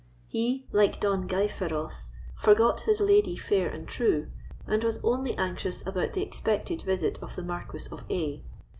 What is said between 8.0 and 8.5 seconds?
A——.